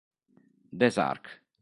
Des 0.73 0.97
Arc 0.97 1.43